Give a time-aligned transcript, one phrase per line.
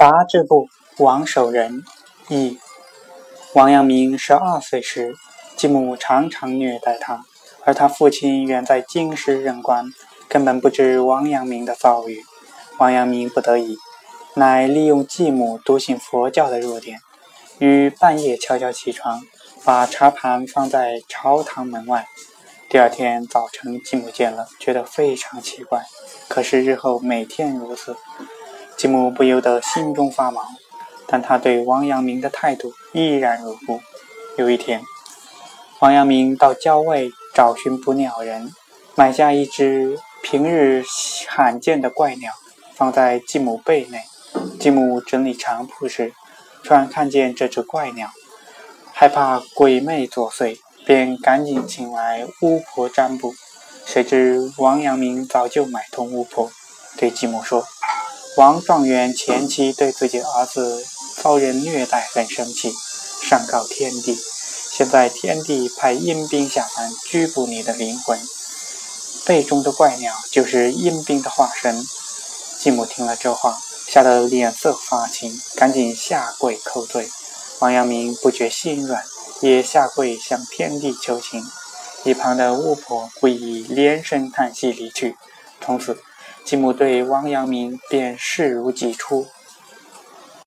[0.00, 1.84] 杂志部王守仁
[2.28, 2.58] 一。
[3.52, 5.14] 王阳明十二岁时，
[5.56, 7.22] 继母常常虐待他，
[7.66, 9.92] 而他父亲远在京师任官，
[10.26, 12.22] 根本不知王阳明的遭遇。
[12.78, 13.76] 王阳明不得已，
[14.36, 17.00] 乃利用继母笃信佛教的弱点，
[17.58, 19.20] 于半夜悄悄起床，
[19.66, 22.06] 把茶盘放在朝堂门外。
[22.70, 25.84] 第二天早晨，继母见了，觉得非常奇怪。
[26.26, 27.94] 可是日后每天如此，
[28.80, 30.42] 继母不由得心中发毛。
[31.06, 33.78] 但他对王阳明的态度依然如故。
[34.38, 34.80] 有一天，
[35.80, 37.02] 王阳明到郊外
[37.34, 38.50] 找寻捕鸟人，
[38.94, 40.82] 买下一只平日
[41.28, 42.32] 罕见的怪鸟，
[42.74, 44.00] 放在继母被内。
[44.58, 46.14] 继母整理床铺时，
[46.64, 48.08] 突然看见这只怪鸟，
[48.94, 53.34] 害怕鬼魅作祟，便赶紧请来巫婆占卜。
[53.84, 56.50] 谁知王阳明早就买通巫婆，
[56.96, 57.66] 对继母说
[58.40, 60.86] ：“王状元前妻对自己儿子。”
[61.20, 62.72] 遭人虐待，很生气，
[63.22, 64.18] 上告天帝。
[64.70, 68.18] 现在天帝派阴兵下凡拘捕你的灵魂，
[69.26, 71.84] 背中的怪鸟就是阴兵的化身。
[72.58, 77.10] 继母听了这话，吓得脸色发青，赶紧下跪叩罪。
[77.58, 79.04] 王阳明不觉心软，
[79.42, 81.44] 也下跪向天帝求情。
[82.04, 85.18] 一旁的巫婆故意连声叹息离去。
[85.60, 86.02] 从此，
[86.50, 89.24] 继母对汪阳明便视如己出。